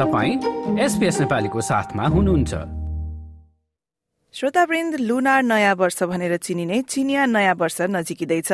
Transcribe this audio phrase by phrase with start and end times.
[0.00, 2.52] तपाईँ एसपिएस नेपालीको साथमा हुनुहुन्छ।
[4.34, 8.50] श्रोतावृन्द लुनार नयाँ वर्ष भनेर चिनिने चिनिया नयाँ वर्ष नजिकिँदैछ।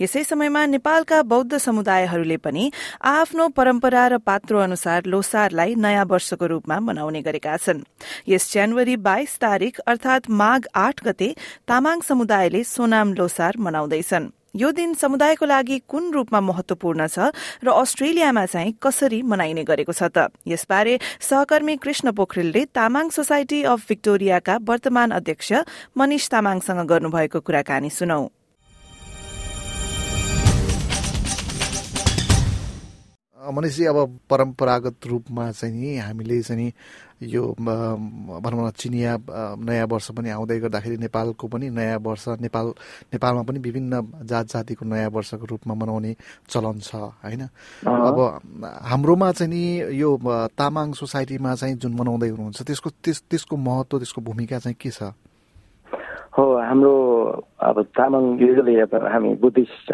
[0.00, 2.64] यसै समयमा नेपालका बौद्ध समुदायहरूले पनि
[3.00, 7.80] आफ्नो परम्परा र पात्रो अनुसार लोसारलाई नयाँ वर्षको रूपमा मनाउने गरेका छन्।
[8.28, 11.34] यस जनवरी बाइस तारीक अर्थात माघ आठ गते
[11.68, 17.32] तामाङ समुदायले सोनाम लोसार मनाउँदैछन्। यो दिन समुदायको लागि कुन रूपमा महत्वपूर्ण छ
[17.64, 20.28] र अस्ट्रेलियामा चाहिँ कसरी मनाइने गरेको छ त?
[20.44, 25.52] यसबारे सहकर्मी कृष्ण पोखरेलले तामाङ सोसाइटी अफ भिक्टोरियाका वर्तमान अध्यक्ष
[25.96, 28.41] मनिष तामाङसँग गर्नुभएको कुराकानी सुनौ।
[33.42, 36.72] मनिषजी अब परम्परागत रूपमा चाहिँ नि हामीले चाहिँ
[37.22, 39.16] यो भनौँ न चिनिया
[39.58, 42.66] नयाँ वर्ष पनि आउँदै गर्दाखेरि नेपालको पनि नयाँ वर्ष नेपाल
[43.14, 46.14] नेपालमा पनि विभिन्न जात जातिको नयाँ वर्षको रूपमा मनाउने
[46.50, 47.42] चलन छ होइन?
[47.82, 48.18] अब
[48.62, 49.62] हाम्रोमा चाहिँ नि
[49.98, 50.10] यो
[50.54, 55.10] तामाङ सोसाइटीमा चाहिँ जुन मनाउँदै हुनुहुन्छ त्यसको त्यस त्यसको महत्त्व त्यसको भूमिका चाहिँ के छ?
[56.38, 56.94] हो हाम्रो
[57.58, 59.86] अब तामाङ युजली अब हामी बुद्धिस्ट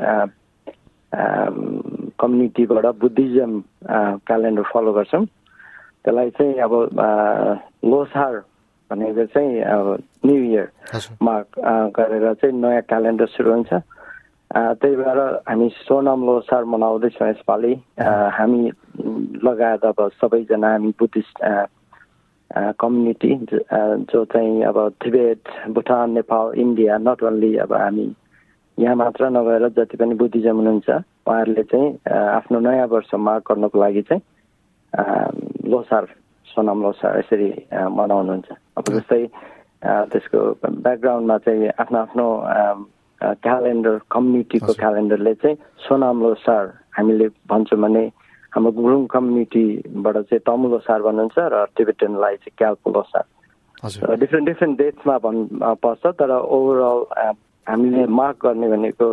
[2.20, 3.52] कम्युनिटीबाट बुद्धिज्म
[4.26, 5.24] क्यालेन्डर फलो गर्छौँ।
[6.04, 6.72] त्यसलाई चाहिँ अब
[7.84, 8.34] लोसार
[8.90, 9.86] भनेको चाहिँ अब
[10.26, 11.34] न्यु इयरमा
[11.96, 13.72] गरेर चाहिँ नयाँ क्यालेन्डर सुरु हुन्छ।
[14.50, 18.62] त्यही भएर हामी सोनम लोसार मनाउँदैछौँ यसपालि। हामी
[19.44, 21.36] लगायत अब सबैजना हामी बुद्धिस्ट
[22.80, 23.30] कम्युनिटी
[24.08, 28.08] जो चाहिँ अब Tibet Bhutan Nepal India not only अब हामी
[28.78, 30.90] यहाँ मात्र नभएर जति पनि बुद्धिज्म हुनुहुन्छ।
[31.28, 31.88] उहाँहरूले चाहिँ
[32.40, 34.22] आफ्नो नयाँ वर्ष मार्क गर्नको लागि चाहिँ
[35.68, 36.04] लोसार
[36.48, 38.48] सोनाम लोसार यसरी मनाउनुहुन्छ।
[38.78, 39.22] अब जस्तै
[40.10, 42.26] त्यसको ब्याकग्राउन्डमा चाहिँ आफ्नो आफ्नो
[43.44, 46.64] क्यालेन्डर कम्युनिटीको क्यालेन्डरले चाहिँ सोनाम लोसार
[46.96, 48.04] हामीले भन्छौँ भने
[48.52, 53.24] हाम्रो गुरुङ कम्युनिटीबाट चाहिँ तमु लोसार भन्नुहुन्छ र टिबेटनलाई चाहिँ क्याल्पो लोसार।
[54.18, 55.40] डिफ्रेन्ट डिफ्रेन्ट डेट्समा भन्
[55.84, 56.98] पर्छ तर ओभरअल
[57.66, 59.08] हामीले मार्क गर्ने भनेको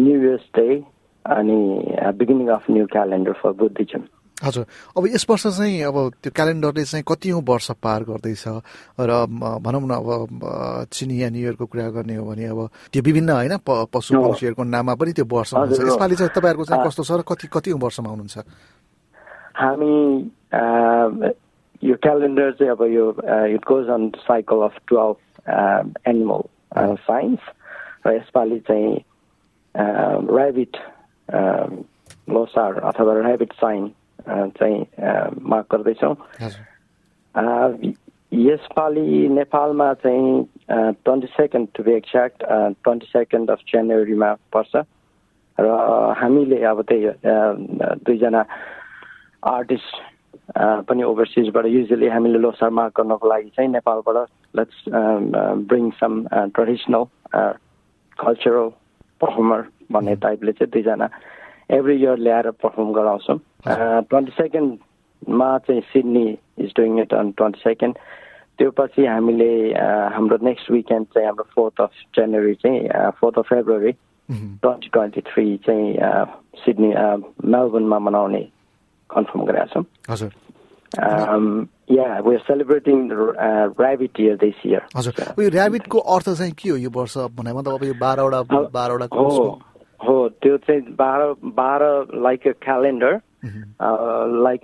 [0.00, 0.66] न्यु इयर्स डे
[1.24, 1.58] अनि
[2.18, 4.02] beginning of new calendar for Buddhism
[4.36, 4.64] हजुर।
[4.98, 8.44] अब यस वर्ष चाहिँ अब त्यो क्यालेन्डरले चाहिँ कतिौँ वर्ष पार गर्दैछ?
[8.98, 9.10] र
[9.64, 12.60] भनौँ न अब चिनिया न्यु इयरको कुरा गर्ने हो भने अब
[12.92, 17.02] त्यो विभिन्न होइन पशु पक्षीहरूको नाममा पनि त्यो वर्ष हुन्छ। यसपालि चाहिँ तपाईँहरूको चाहिँ कस्तो
[17.08, 18.36] छ र कति कतिौँ वर्षमा हुनुहुन्छ?
[19.54, 19.94] हामी
[21.88, 23.04] यो क्यालेन्डर चाहिँ अब यो
[23.54, 25.16] it goes on cycle of twelve
[26.10, 26.42] animal
[27.06, 27.40] signs
[28.06, 28.92] र यसपालि चाहिँ
[29.74, 30.76] ऱ्याबिट
[31.28, 33.88] लोसार अथवा ऱ्याबिट साइन
[34.28, 34.80] चाहिँ
[35.42, 36.14] मार्क गर्दैछौँ
[38.32, 42.44] यसपालि नेपालमा चाहिँ twenty second to be exact
[42.84, 44.82] twenty second of जनवरीमा पर्छ
[45.58, 45.66] र
[46.18, 47.10] हामीले अब त्यही
[48.04, 48.42] दुईजना
[49.46, 50.02] आर्टिस्ट
[50.88, 54.16] पनि ओभरसिजबाट युजली हामीले लोसार मार्क गर्नको लागि चाहिँ नेपालबाट
[54.54, 54.84] let's
[55.68, 56.24] bring some
[56.54, 57.04] traditional
[58.18, 58.68] cultural
[59.20, 61.08] performer भन्ने टाइपले चाहिँ दुईजना
[61.70, 66.26] एभ्री इयर ल्याएर पर्फर्म गराउँछौँ। ट्वेन्टी सेकेन्डमा चाहिँ Sydney
[66.64, 67.94] is doing it on twenty second
[68.58, 69.50] त्यो पछि हामीले
[70.14, 73.92] हाम्रो नेक्स्ट विकेन्ड चाहिँ हाम्रो फोर्थ अफ जनवरी चाहिँ fourth of February
[74.62, 75.88] twenty twenty three चाहिँ
[76.62, 76.90] सिडनी
[77.50, 78.42] मेलबर्नमा मनाउने
[79.10, 80.32] कन्फर्म गरेका छौँ। हजुर।
[81.90, 86.76] या we are celebrating rabbit year this year हजुर। उयो ऱ्याबिटको अर्थ चाहिँ के हो
[86.76, 88.40] यो वर्ष भने मतलब अब यो बाह्रवटा
[88.70, 89.06] बाह्रवटा
[90.06, 91.84] हो त्यो चाहिँ बाह्र बाह्र
[92.22, 93.20] like a calendar
[94.44, 94.62] like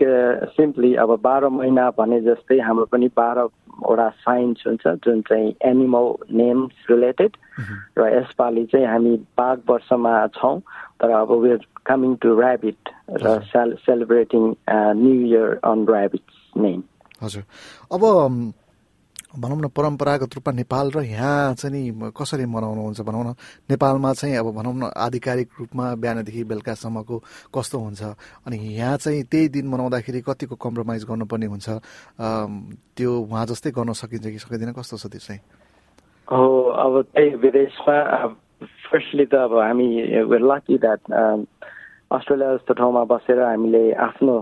[0.57, 6.07] simply अब बाह्र महिना भने जस्तै हाम्रो पनि बाह्रवटा साइन्स हुन्छ जुन चाहिँ एनिमल
[6.37, 7.37] नेम्स रिलेटेड
[7.99, 10.59] र यसपालि चाहिँ हामी बाघ वर्षमा छौँ
[11.01, 16.25] तर अब वेयर कमिङ टु ऱ्याबिट र sale celebrating new year on rabbit
[16.57, 16.83] name
[17.23, 17.45] हजुर।
[17.93, 18.03] अब
[19.31, 23.35] भनौँ न परम्परागत रूपमा नेपाल र यहाँ चाहिँ नि कसरी मनाउनुहुन्छ भनौँ न
[23.71, 27.17] नेपालमा चाहिँ अब भनौँ न आधिकारिक रूपमा बिहानदेखि बेलुकासम्मको
[27.55, 28.03] कस्तो हुन्छ?
[28.47, 31.69] अनि यहाँ चाहिँ त्यही दिन मनाउँदाखेरि कतिको कम्प्रोमाइज गर्नुपर्ने हुन्छ?
[32.99, 34.73] त्यो उहाँ जस्तै गर्न सकिन्छ कि सकिँदैन?
[34.75, 35.41] कस्तो छ त्यो चाहिँ?
[36.27, 37.99] हो अब त्यही विदेशमा
[38.91, 39.89] फर्स्टली त अब हामी
[40.43, 41.01] लकी द्याट
[42.11, 44.35] अस्ट्रेलिया जस्तो ठाउँमा बसेर हामीले आफ्नो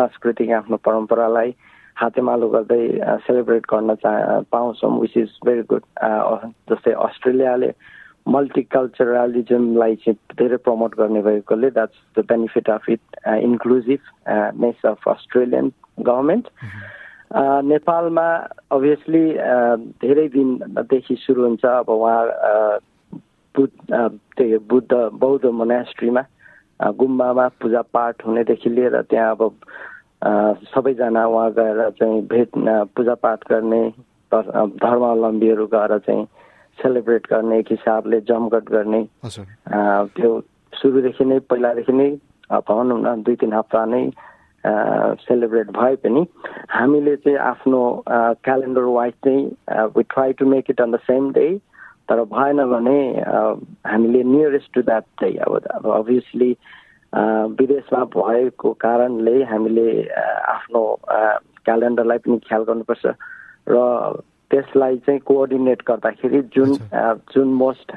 [0.00, 1.50] सांस्कृतिक आफ्नो परम्परालाई
[1.96, 2.82] हातेमालो गर्दै
[3.20, 5.84] सेलिब्रेट गर्न चाह पाउँछौँ विच इज भेरी गुड
[6.70, 7.72] जस्तै अस्ट्रेलियाले
[8.26, 13.20] मल्टिकल्चरलिजमलाई चाहिँ धेरै प्रमोट गर्ने भएकोले that's the benefit of it
[14.60, 16.48] inclusiveness of Australian government
[17.64, 18.28] नेपालमा
[18.70, 19.24] अभियसली
[20.02, 22.22] धेरै दिनदेखि सुरु हुन्छ अब उहाँ
[23.54, 26.22] बुद्ध त्यही बुद्ध बौद्ध मोनास्ट्रीमा
[26.96, 29.50] गुम्बामा पूजापाठ हुनेदेखि लिएर त्यहाँ अब
[30.22, 32.50] सबैजना उहाँ गएर चाहिँ भेट
[32.96, 33.82] पूजापाठ गर्ने
[34.32, 36.24] धर्मावलम्बीहरू गएर चाहिँ
[36.78, 39.02] सेलिब्रेट गर्ने एक हिसाबले जमघट गर्ने।
[40.16, 40.30] त्यो
[40.72, 42.10] सुरुदेखि नै पहिलादेखि नै
[42.68, 44.04] भनौँ न दुई तिन हप्ता नै
[45.24, 46.26] सेलिब्रेट भए पनि
[46.70, 47.80] हामीले चाहिँ आफ्नो
[48.44, 49.44] क्यालेन्डर वाइज चाहिँ
[49.96, 51.48] we try to make it on the same day
[52.08, 52.98] तर भएन भने
[53.86, 56.52] हामीले नियरेस्ट टु द्याट चाहिँ अब अभियसली
[57.12, 59.88] विदेशमा भएको कारणले हामीले
[60.54, 60.82] आफ्नो
[61.64, 63.06] क्यालेन्डरलाई पनि ख्याल गर्नुपर्छ
[63.68, 63.76] र
[64.50, 66.70] त्यसलाई चाहिँ कोअर्डिनेट गर्दाखेरि जुन
[67.34, 67.92] जुन मोस्ट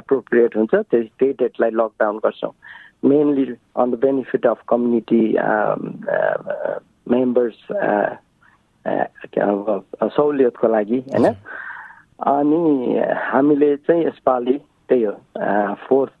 [0.00, 2.52] एप्रोप्रिएट हुन्छ त्यही त्यही डेटलाई लकडाउन गर्छौँ।
[3.04, 3.44] Mainly
[3.76, 5.22] on the benefit of community
[7.12, 7.58] members
[10.16, 11.26] सहुलियतको लागि होइन?
[12.26, 12.62] अनि
[13.26, 14.56] हामीले चाहिँ यसपालि
[14.88, 16.20] त्यही हो fourth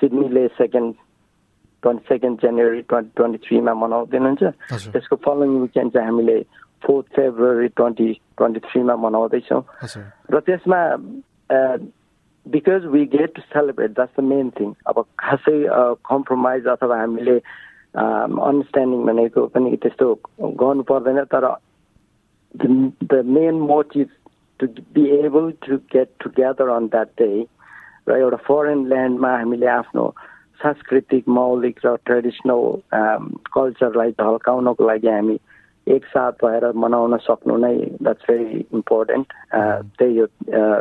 [0.00, 0.94] सिडनीले second
[1.82, 4.42] twenty second January twenty twenty थ्रीमा मनाउँदैनुहुन्छ
[4.86, 6.38] त्यसको फलोइङ विकेन्ड चाहिँ हामीले
[6.82, 9.62] फोर्थ फेब्रुअरी ट्वेन्टी ट्वेन्टी थ्रीमा मनाउँदैछौँ
[10.30, 10.80] र त्यसमा
[12.46, 15.56] because we get to celebrate that's the main thing अब खासै
[16.06, 17.36] कम्प्रोमाइज अथवा हामीले
[17.94, 20.12] अन्डरस्ट्यान्डिङ भनेको पनि त्यस्तो
[20.60, 21.46] गर्नु पर्दैन तर
[22.54, 24.08] the main motive
[24.60, 27.30] to be able to get together on that day
[28.08, 30.04] र एउटा फरेन ल्यान्डमा हामीले आफ्नो
[30.62, 32.62] सांस्कृतिक मौलिक र ट्रेडिसनल
[33.54, 35.36] कल्चरलाई झल्काउनको लागि हामी
[35.86, 39.32] एकसाथ भएर मनाउन सक्नु नै द्याट्स भेरी इम्पोर्टेन्ट
[39.98, 40.26] त्यही हो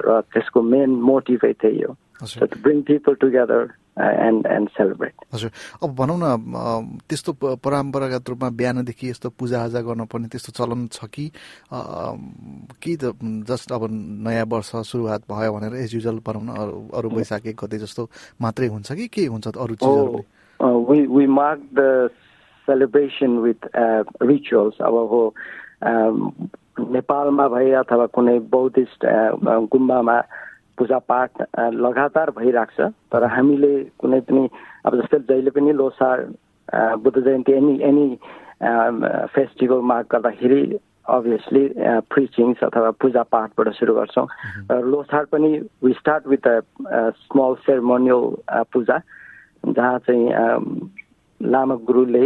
[0.08, 5.52] र त्यसको मेन मोटिभै त्यही हो। To bring people together and and celebrate हजुर
[5.84, 11.32] अब भनौँ न त्यस्तो परम्परागत रूपमा बिहानदेखि यस्तो पूजाआजा गर्नुपर्ने त्यस्तो चलन छ कि
[12.80, 13.12] कि त
[13.48, 13.88] जस्ट अब
[14.28, 18.10] नयाँ वर्ष सुरुवात भयो भनेर एज युजल भनौँ न अरू अरू वैशाख एक गते जस्तो
[18.42, 22.10] मात्रै हुन्छ कि के हुन्छ अरू चिजहरू we mark the
[22.68, 23.70] celebration with
[24.24, 25.22] rituals अब हो
[26.92, 29.06] नेपालमा भए अथवा कुनै बौद्धिस्ट
[29.72, 30.18] गुम्बामा
[30.78, 31.32] पूजापाठ
[31.86, 34.44] लगातार भइरहेको छ तर हामीले कुनै पनि
[34.86, 36.18] अब जस्तै जहिले पनि Losar
[37.04, 38.08] Buddha Jayanti any any
[39.36, 40.62] festival mark गर्दाखेरि
[41.06, 41.64] अभियसली
[42.12, 44.28] प्रिचिङ्स अथवा पूजापाठबाट सुरु गर्छौँ।
[44.72, 45.50] र लोसार पनि
[45.86, 46.60] we start with a
[47.24, 48.22] small ceremonial
[48.74, 48.98] puja
[49.66, 50.26] जहाँ चाहिँ
[51.42, 52.26] लामा गुरुले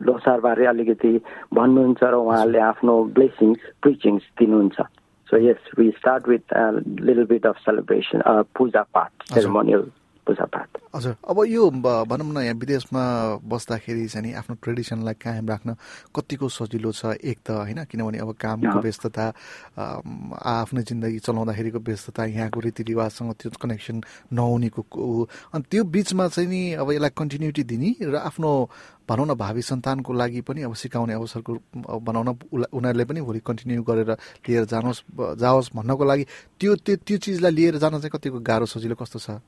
[0.00, 1.12] लोसारबारे अलिकति
[1.54, 4.80] भन्नुहुन्छ र उहाँले आफ्नो ब्लेसिङ्स प्रिचिङ्स दिनुहुन्छ।
[5.32, 9.90] So yes, we start with a little bit of celebration, uh, puja part, ceremonial
[10.26, 10.68] puja part.
[10.94, 13.02] हजुर। अब यो भनौँ न यहाँ विदेशमा
[13.48, 15.70] बस्दाखेरि चाहिँ नि आफ्नो ट्रेडिसनलाई कायम राख्न
[16.12, 19.24] कतिको सजिलो छ एक त होइन किनभने अब कामको व्यस्तता
[20.36, 23.96] आफ्नो जिन्दगी चलाउँदाखेरिको व्यस्तता यहाँको रीतिरिवाजसँग त्यो कनेक्सन
[24.36, 24.82] नहुनेको
[25.54, 28.50] अनि त्यो बिचमा चाहिँ नि अब यसलाई कन्टिन्युटी दिने र आफ्नो
[29.08, 31.52] भनौँ न भावी सन्तानको लागि पनि अब सिकाउने अवसरको
[32.04, 32.28] बनाउन
[32.68, 34.10] उनीहरूले पनि भोलि कन्टिन्यू गरेर
[34.44, 35.02] लिएर जानुहोस्
[35.40, 36.24] जाओस् भन्नको लागि
[36.60, 39.40] त्यो त्यो त्यो चिजलाई लिएर जान चाहिँ कतिको गाह्रो सजिलो कस्तो छ?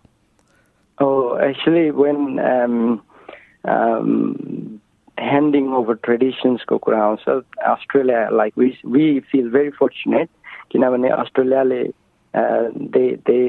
[1.34, 3.02] Oh, actually, when um,
[3.66, 4.80] um,
[5.18, 7.28] handing over traditions को कुरा आउँछ
[7.68, 10.30] Australia like we we feel very fortunate
[10.72, 11.82] किनभने अस्ट्रेलियाले
[12.96, 13.40] they they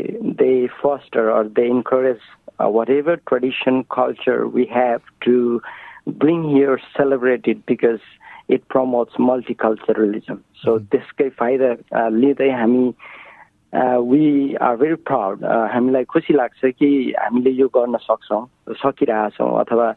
[0.40, 0.50] they
[0.80, 2.24] foster or they encourage
[2.58, 5.60] uh, whatever tradition culture we have to
[6.06, 8.00] bring here celebrate it because
[8.48, 10.88] it promotes multiculturalism so mm -hmm.
[10.92, 12.84] त्यसकै फाइदा लिँदै हामी
[13.75, 16.89] we are very proud हामीलाई खुसी लाग्छ कि
[17.19, 19.91] हामीले यो गर्न सक्छौँ सकिरहेछौँ अथवा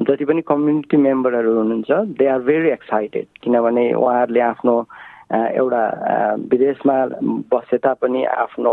[0.00, 4.74] जति पनि कम्युनिटी मेम्बरहरू हुनुहुन्छ दे आर भेरी एक्साइटेड किनभने उहाँहरूले आफ्नो
[5.32, 5.82] एउटा
[6.48, 6.96] विदेशमा
[7.52, 8.72] बसे तापनि आफ्नो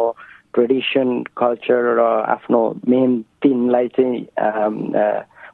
[0.53, 4.25] ट्रेडिसन कल्चर र आफ्नो मेन टिमलाई चाहिँ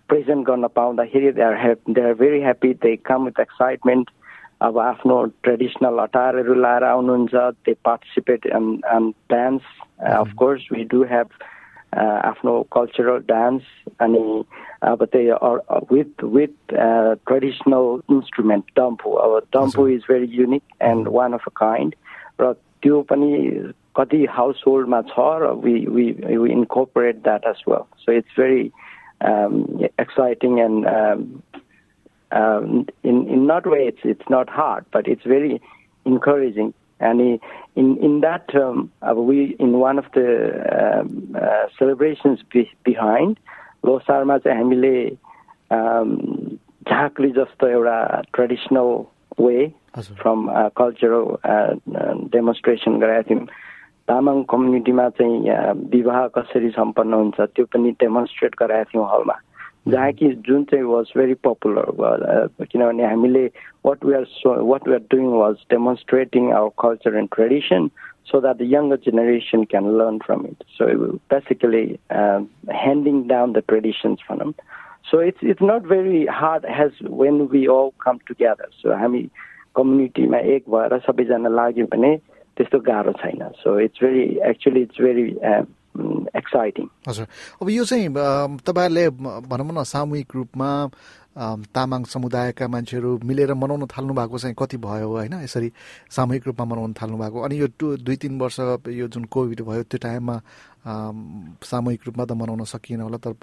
[0.10, 4.10] प्रेजेन्ट गर्न पाउँदाखेरि they are they are very happy they come with excitement
[4.62, 9.62] अब आफ्नो ट्रेडिसनल अटारहरू लाएर आउनुहुन्छ they participate in in dance
[10.10, 11.30] of course we do have
[11.98, 13.64] आफ्नो कल्चरल डान्स
[14.02, 14.44] अनि
[14.84, 15.30] अब त्यही
[15.92, 21.96] with with traditional instrument damphu अब damphu is very unique and one of a kind
[22.42, 22.54] र
[22.84, 23.32] त्यो पनि
[23.96, 28.64] कति हाउस होल्डमा छ र we we we incorporate that as well so it's very
[30.00, 30.88] exciting and
[32.32, 35.62] um, in in not way it's it's not hard, but it's very
[36.06, 36.74] encouraging.
[37.00, 37.20] And
[37.76, 43.38] in in that term, uh, we in one of the um, uh, celebrations be, behind
[43.86, 44.96] लोसारमा चाहिँ हामीले
[45.72, 48.90] झाँक्री जस्तो एउटा traditional
[49.42, 49.66] way
[49.98, 50.48] from
[50.78, 51.26] cultural
[52.36, 53.46] demonstration गराएको थियौँ
[54.08, 55.38] तामाङ कम्युनिटीमा चाहिँ
[55.94, 59.36] विवाह कसरी सम्पन्न हुन्छ त्यो पनि डेमोन्स्ट्रेट गराएको थियौँ हलमा
[59.89, 61.87] जहाँ कि जुन चाहिँ वाज भेरी पपुलर
[62.73, 63.45] किनभने हामीले
[63.87, 67.89] what we are so what we are doing was demonstrating our culture and tradition
[68.29, 70.65] so that the younger generation can learn from it.
[70.77, 72.41] So basically, uh,
[72.71, 74.55] handing down the traditions from them.
[75.11, 78.69] So it's it's not very hard as when we all come together.
[78.83, 79.29] So हामी
[79.77, 82.17] कम्युनिटीमा एक भएर सबैजना लाग्यो भने
[82.57, 85.27] त्यस्तो गाह्रो छैन so it's very actually it's very
[86.38, 87.26] exciting हजुर।
[87.62, 88.08] अब यो चाहिँ
[88.68, 89.10] तपाईँहरूले
[89.48, 90.70] भनौँ न सामूहिक रूपमा
[91.76, 95.34] तामाङ समुदायका मान्छेहरू मिलेर मनाउन थाल्नु भएको चाहिँ कति भयो होइन?
[95.44, 95.72] यसरी
[96.12, 98.60] सामूहिक रूपमा मनाउन थाल्नु भएको। अनि यो टु दुई तिन वर्ष
[98.92, 100.36] यो जुन कोभिड भयो त्यो टाइममा
[101.64, 103.34] सामूहिक रूपमा त मनाउन सकिएन होला तर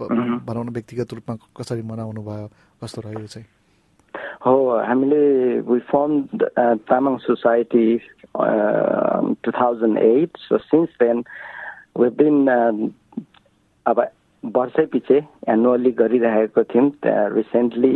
[0.45, 2.47] भनौँ न व्यक्तिगत रूपमा कसरी मनाउनु भयो
[2.85, 3.47] कस्तो रह्यो चाहिँ?
[4.45, 5.23] हो हामीले
[5.65, 6.13] we form
[6.89, 7.87] Tamang society
[9.43, 11.25] two thousand eight so since then
[11.99, 12.35] we been
[13.87, 14.01] अब
[14.45, 15.17] वर्षै पछि
[15.49, 16.91] एनुअली गरिरहेको थियौँ
[17.35, 17.95] रिसेन्टली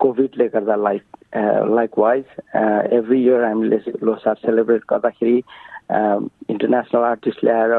[0.00, 1.02] कोभिडले गर्दा like
[1.76, 2.24] like wise
[2.98, 5.36] every year हामीले लोसार सेलिब्रेट गर्दाखेरि
[5.92, 7.72] इन्टरनेसनल आर्टिस्ट ल्याएर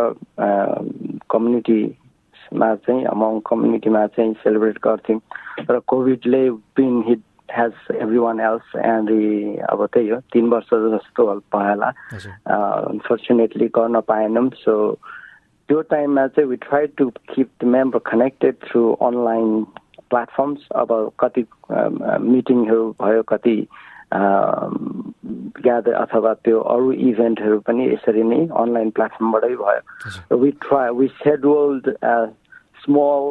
[1.33, 5.19] कम्युनिटीमा चाहिँ अमाउङ कम्युनिटीमा चाहिँ सेलिब्रेट गर्थ्यौँ।
[5.71, 7.21] र कोभिडले been hit
[7.53, 9.23] has everyone else and the
[9.71, 11.89] अब त्यही हो तिन वर्ष जस्तो भयो होला।
[12.89, 14.73] अनफर्चुनेटली गर्न पाएनौँ। सो
[15.69, 19.49] त्यो टाइममा चाहिँ we try to keep the member connected through online
[20.09, 23.57] platforms अब कति मिटिङहरू भयो कति
[25.63, 31.83] ग्यादर अथवा त्यो अरू इभेन्टहरू पनि यसरी नै अनलाइन प्लेटफर्मबाटै भयो। We try we scheduled
[32.83, 33.23] small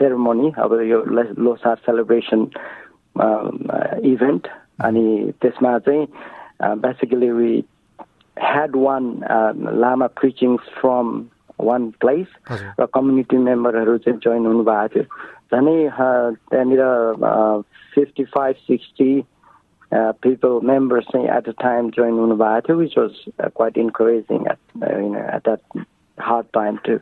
[0.00, 1.02] ceremony अब यो
[1.38, 2.46] लोसार सेलिब्रेसन
[4.06, 4.48] इभेन्ट
[4.82, 6.06] अनि त्यसमा चाहिँ
[6.78, 7.52] basically we
[8.36, 9.04] had one
[9.80, 11.08] lama preachings from
[11.60, 12.26] one place
[12.80, 15.04] र कम्युनिटी मेम्बरहरू चाहिँ जोइन हुनुभएको थियो
[15.52, 15.76] झनै
[16.46, 16.82] त्यहाँनिर
[17.94, 19.12] fifty five sixty
[19.92, 23.24] people members चाहिँ एट अ टाइम जोइन हुनुभएको थियो which was
[23.56, 25.84] quite encouraging at at that
[26.18, 26.98] hard time too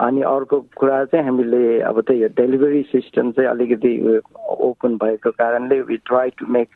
[0.00, 4.20] अनि अर्को कुरा चाहिँ हामीले अब त्यही डेलिभरी सिस्टम चाहिँ अलिकति
[4.68, 6.68] ओपन भएको कारणले वी ट्राई टु मेक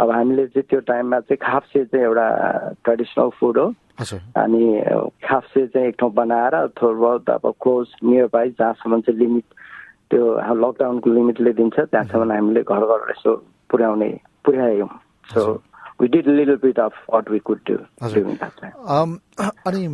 [0.00, 2.26] अब हामीले चाहिँ त्यो टाइममा चाहिँ खाप्से चाहिँ एउटा
[2.84, 3.66] ट्रेडिसनल फुड हो।
[4.42, 4.62] अनि
[5.24, 9.44] खाप्से चाहिँ एक ठाउँ बनाएर थोर बहुत अब क्लोज नियर बाई जहाँसम्म चाहिँ लिमिट
[10.10, 10.24] त्यो
[10.62, 13.36] लकडाउनको लिमिटले दिन्छ त्यहाँसम्म हामीले घर घर यसो
[13.70, 14.08] पुर्याउने
[14.44, 14.88] पुर्यायौँ।
[15.34, 15.42] So
[16.00, 17.76] we did little bit of what we could do
[19.66, 19.86] अनि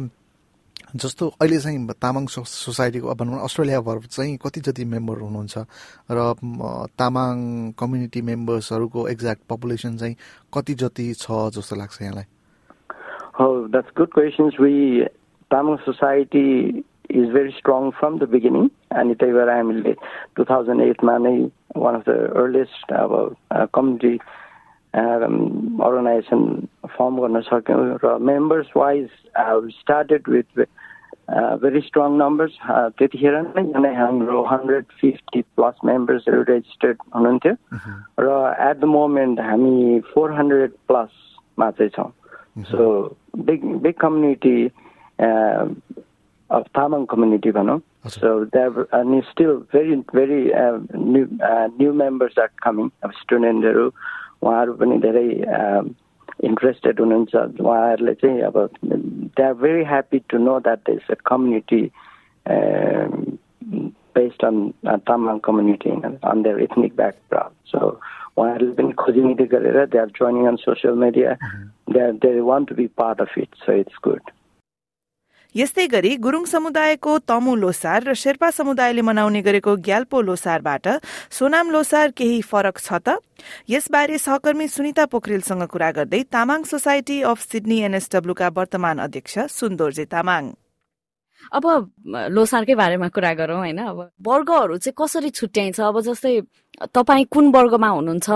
[0.96, 5.58] जस्तो अहिले चाहिँ तामाङ सोसाइटीको भनौँ अस्ट्रेलियाभर चाहिँ कति जति मेम्बर हुनुहुन्छ
[6.10, 6.18] र
[6.98, 7.36] तामाङ
[7.78, 10.16] कम्युनिटी मेम्बर्सहरूको एक्ज्याक्ट पपुलेसन चाहिँ
[10.54, 11.26] कति जति छ
[11.56, 12.24] जस्तो लाग्छ यहाँलाई?
[13.68, 15.04] That's good questions we
[15.50, 16.46] Tamang society
[17.10, 19.92] is very strong from the beginning अनि त्यही भएर हामीले
[20.36, 21.36] टु थाउजन्ड एटमा नै
[21.76, 23.36] वान अफ द अर्लिएस्ट अब
[23.74, 24.14] कम्युनिटी
[25.84, 26.42] अर्गनाइजेसन
[26.96, 27.98] फर्म गर्न सक्यौँ.
[28.04, 29.08] र members wise
[29.80, 30.66] started with
[31.62, 32.54] very strong numbers
[32.98, 37.54] त्यतिखेर नै हाम्रो हन्ड्रेड फिफ्टी प्लस मेम्बर्सहरू रेजिस्टर्ड हुनुहुन्थ्यो।
[38.20, 38.28] र
[38.68, 42.10] एट द मोमेन्ट हामी फोर हन्ड्रेड प्लसमा चाहिँ छौँ।
[42.70, 42.84] So
[43.36, 44.56] big big community
[46.50, 50.42] of Tamang community भनौँ। सो द्याट अनि still very very
[51.12, 51.24] new
[51.78, 53.86] new members are coming अब स्टुडेन्टहरू
[54.42, 55.28] उहाँहरू पनि धेरै
[56.43, 61.81] इन्ट्रेस्टेड हुनुहुन्छ उहाँहरूले चाहिँ अब they are very happy to know that is a community
[64.15, 64.57] based on
[65.07, 65.89] Tamang community
[66.23, 67.79] on their ethnic background so
[68.37, 71.35] उहाँहरूले पनि खोजिनिति गरेर they are joining on social media
[71.89, 74.31] they are they want to be part of it so it's good
[75.58, 80.86] यस्तै गरी गुरूङ समुदायको तमु लोसार र शेर्पा समुदायले मनाउने गरेको ग्याल्पो लोसारबाट
[81.38, 83.18] सोनाम लोसार केही फरक छ त?
[83.66, 90.54] यसबारे सहकर्मी सुनिता पोखरेलसँग कुरा गर्दै तामाङ सोसाइटी अफ सिडनी एनएसडब्ल्यूका वर्तमान अध्यक्ष सुन्दोर्जे तामाङ।
[91.52, 91.64] अब
[92.30, 93.78] लोसारकै बारेमा कुरा गरौँ होइन?
[93.78, 95.80] अब वर्गहरू चाहिँ कसरी छुट्याइन्छ?
[95.80, 96.40] अब जस्तै
[96.94, 98.28] तपाईँ कुन वर्गमा हुनुहुन्छ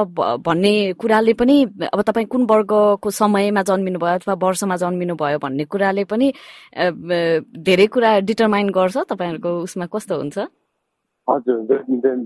[0.46, 1.56] भन्ने कुराले पनि
[1.92, 6.32] अब तपाईँ कुन वर्गको समयमा जन्मिनु भयो अथवा वर्षमा जन्मिनु भयो भन्ने कुराले पनि
[7.68, 10.38] धेरै कुरा डिटर्माइन गर्छ। तपाईँहरूको उसमा कस्तो हुन्छ?
[11.28, 11.58] हजुर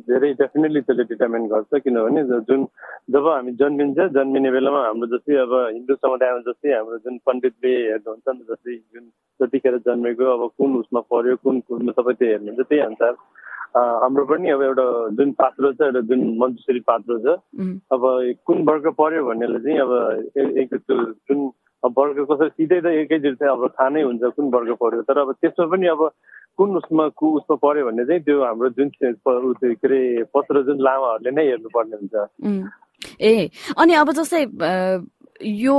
[0.08, 2.64] धेरै डेफिनेटली त्यसले डिटर्मिन गर्छ किनभने जुन
[3.10, 8.26] जब हामी जन्मिन्छ जन्मिने बेलामा हाम्रो जस्तै अब हिन्दू समुदायमा जस्तै हाम्रो जुन पण्डितले हेर्नुहुन्छ
[8.30, 9.04] नि जस्तै जुन
[9.40, 13.12] जतिखेर जन्मेको अब कुन उसमा पर्यो कुन कुनमा सबै त्यो हेर्नुहुन्छ त्यही अनुसार
[13.76, 17.36] हाम्रो पनि अब एउटा जुन पात्र छ एउटा जुन मन्जुश्री पात्र छ
[17.90, 18.08] अब
[18.46, 21.44] कुन वर्ग पर्यो भन्नेलाई चाहिँ अब एक जुन
[21.82, 25.32] वर्ग कसरी सिधै त एकैचोटि चाहिँ अब थाहा नै हुन्छ कुन वर्ग पर्यो तर अब
[25.36, 26.08] त्यसमा पनि अब
[26.58, 30.00] कुन उसमा उसमा पऱ्यो भने चाहिँ त्यो हाम्रो जुन के अरे
[30.34, 32.14] पत्र जुन लामाहरूले नै हेर्नुपर्ने हुन्छ।
[33.20, 34.42] ए अनि अब जस्तै
[35.44, 35.76] यो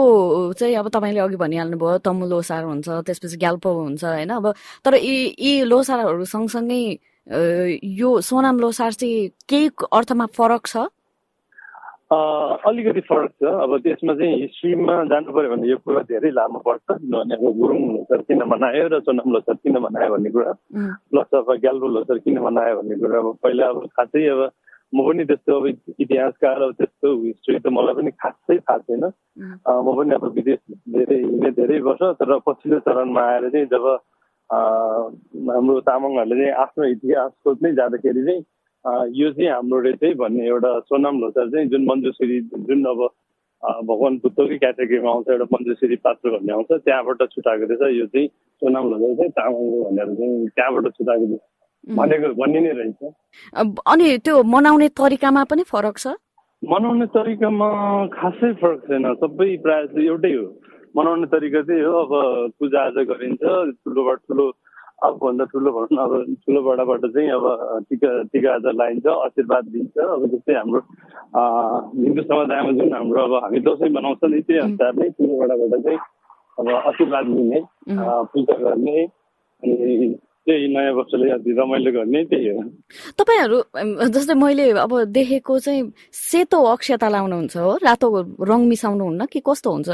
[0.53, 4.29] चाहिँ अब तपाईँले अघि भनिहाल्नुभयो तमु लोसार हुन्छ त्यसपछि ग्याल्पो हुन्छ होइन?
[4.29, 4.46] अब
[4.86, 6.81] तर यी यी लोसारहरू सँगसँगै
[7.98, 10.77] यो सोनाम लोसार चाहिँ केही अर्थमा फरक छ?
[12.11, 16.87] अलिकति फरक छ। अब त्यसमा चाहिँ हिस्ट्रीमा जानु पऱ्यो भने यो कुरा धेरै लामो पर्छ।
[17.03, 20.51] किनभने अब गुरुङ लोसर किन मनायो र सोनाम लोसर किन मनायो भन्ने कुरा
[21.11, 24.41] प्लस अब ग्याल्पो लोसर किन मनायो भन्ने कुरा अब पहिला अब खासै अब
[24.95, 25.65] म पनि त्यस्तो अब
[25.99, 31.19] इतिहासकार अब त्यस्तो हिस्ट्री त मलाई पनि खासै थाहा छैन। म पनि अब विदेश धेरै
[31.27, 33.83] हिँडेँ धेरै वर्ष तर पछिल्लो चरणमा आएर चाहिँ जब
[34.47, 38.43] हाम्रो तामाङहरूले चाहिँ आफ्नो इतिहास खोज्नै जाँदाखेरि चाहिँ
[38.86, 43.01] यो चाहिँ हाम्रो रहेछ भन्ने एउटा सोनाम लोसार चाहिँ जुन मञ्जुश्री जुन अब
[43.63, 48.27] भगवान् बुद्धकै क्याटेगोरीमा आउँछ एउटा मञ्जुश्री पात्र भन्ने आउँछ त्यहाँबाट छुट्याएको रहेछ। यो चाहिँ
[48.62, 51.41] सोनाम लोसार चाहिँ तामाङको भनेर चाहिँ त्यहाँबाट छुट्याएको रहेछ।
[51.98, 53.01] भनेको भन्ने नै रहेछ।
[53.88, 56.07] अनि त्यो मनाउने तरिकामा पनि फरक छ?
[56.63, 57.67] मनाउने तरिकामा
[58.13, 60.46] खासै फरक छैन। सबै प्रायः एउटै हो।
[60.98, 62.12] मनाउने तरिका चाहिँ हो अब
[62.60, 63.41] पूजा आजा गरिन्छ
[63.84, 64.46] ठुलोबाट ठुलो
[64.97, 67.45] आफूभन्दा ठुलो भनौँ अब ठुलो बडाबाट चाहिँ अब
[67.89, 70.81] टिका टिका आजा लगाइन्छ आशीर्वाद दिन्छ। अब जस्तै हाम्रो
[72.01, 75.99] हिन्दू समुदायमा जुन हाम्रो अब हामी दसैँ मनाउँछ नि त्यही अनुसार नै ठुलो बडाबाट चाहिँ
[76.57, 77.59] अब आशीर्वाद लिने
[78.33, 79.75] पूजा गर्ने अनि
[80.47, 82.61] त्यही नयाँ वर्षले रमाइलो गर्ने त्यही हो।
[83.19, 83.57] तपाईँहरू
[84.15, 87.71] जस्तै मैले अब देखेको चाहिँ सेतो अक्षता लाउनुहुन्छ हो?
[87.85, 88.07] रातो
[88.49, 89.89] रङ मिसाउनुहुन्न कि कस्तो हुन्छ?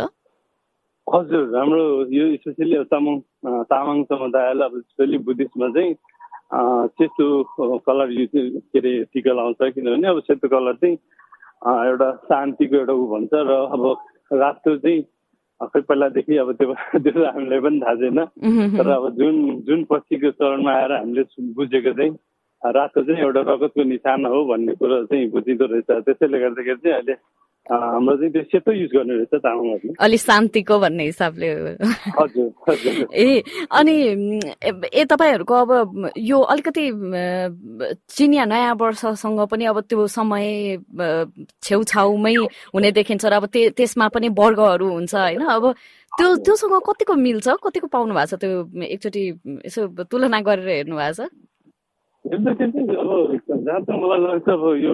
[1.13, 3.15] हजुर हाम्रो यो स्पेसली तामाङ
[3.72, 5.93] तामाङ समुदायलाई अब स्पेसली बुद्धिस्टमा चाहिँ
[6.98, 7.27] सेतो
[7.88, 10.98] कलर युज के अरे टिका लाउँछ किनभने अब सेतो कलर चाहिँ
[11.89, 13.84] एउटा शान्तिको एउटा ऊ भन्छ र अब
[14.41, 15.01] रातो चाहिँ
[15.62, 18.20] खै पहिलादेखि अब त्यो त्यो हामीलाई पनि थाहा छैन।
[18.77, 19.36] तर अब जुन
[19.67, 21.24] जुन पछिको चरणमा आएर हामीले
[21.55, 22.12] बुझेको चाहिँ
[22.62, 27.16] रातो चाहिँ एउटा रगतको निशान हो भन्ने कुरो चाहिँ बुझिँदो रहेछ। त्यसैले गर्दाखेरि चाहिँ अहिले
[27.64, 31.48] हाम्रो चाहिँ त्यो सेतो युज गर्ने रहेछ तामाङहरूले अलि शान्तिको भन्ने हिसाबले।
[32.20, 33.40] हजुर ए
[33.72, 33.96] अनि
[34.92, 35.72] ए तपाईँहरूको अब
[36.20, 36.84] यो अलिकति
[38.12, 40.46] चिनिया नयाँ वर्षसँग पनि अब त्यो समय
[41.64, 42.36] छेउछाउमै
[42.76, 45.42] हुने देखिन्छ र अब त्यसमा पनि वर्गहरू हुन्छ होइन?
[45.48, 45.64] अब
[46.20, 47.48] त्यो त्योसँग कतिको मिल्छ?
[47.64, 48.60] कतिको पाउनु भएको छ त्यो
[48.92, 49.24] एकचोटि
[49.66, 51.32] यसो तुलना गरेर हेर्नु भएको छ?
[52.28, 52.44] अब
[53.66, 54.94] जहाँ त मलाई लाग्छ अब यो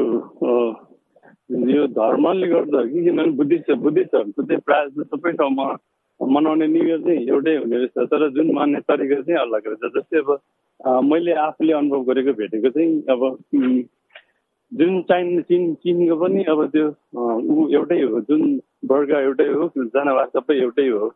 [1.49, 5.65] यो धर्मले गर्दा कि किनभने बुद्धिस्ट बुद्धिस्टहरूको चाहिँ प्रायः सबै ठाउँमा
[6.19, 10.19] मनाउने न्यु इयर चाहिँ एउटै हुने रहेछ। तर जुन मान्ने तरिका चाहिँ अलग रहेछ। जस्तै
[10.19, 10.29] अब
[11.03, 13.21] मैले आफूले अनुभव गरेको भेटेको चाहिँ अब
[14.71, 18.41] जुन चाइन चिन चिनको पनि अब त्यो ऊ एउटै हो। जुन
[18.83, 21.07] वर्ग एउटै हो जनावर सबै एउटै हो।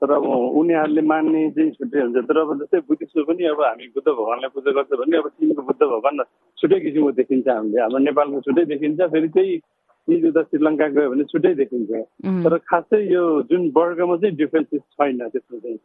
[0.00, 0.24] तर अब
[0.60, 4.72] उनीहरूले मान्ने चाहिँ छुट्टै हुन्छ तर अब जस्तै बुद्धिस्टमा पनि अब हामी बुद्ध भगवान्लाई पूजा
[4.78, 6.24] गर्छ भने अब चिनको बुद्ध भगवान्
[6.58, 9.58] छुट्टै किसिमको देखिन्छ हामीले। हाम्रो नेपालमा छुट्टै देखिन्छ फेरि त्यही
[10.08, 11.90] चिज उता श्रीलङ्का गयो भने छुट्टै देखिन्छ।
[12.44, 15.78] तर खासै यो जुन वर्गमा चाहिँ डिफ्रेन्सेस छैन त्यसमा चाहिँ।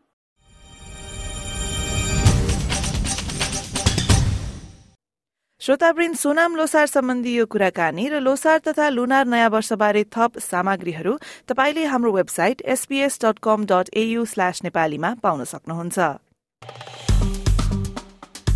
[5.68, 11.14] श्रोतावृन्द सोनाम लोसार सम्बन्धी यो कुराकानी र लोसार तथा लुनार नयाँ वर्षबारे थप सामग्रीहरू
[11.52, 16.00] तपाईँले हाम्रो website SPS dot com dot AU slash नेपालीमा पाउन सक्नुहुन्छ।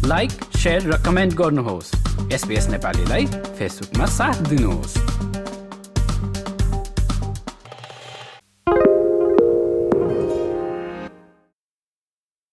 [0.07, 0.31] लाइक
[0.87, 1.91] र कमेन्ट गर्नुहोस्।
[2.31, 3.25] एसपीएस नेपालीलाई
[3.59, 4.95] फेसबुकमा साथ दिनुहोस्।